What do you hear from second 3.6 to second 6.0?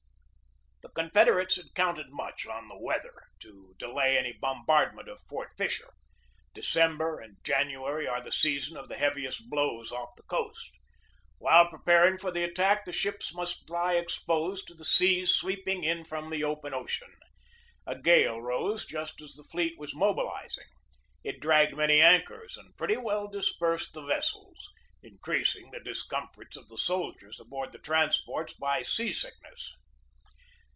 delay any bombardment on Fort Fisher.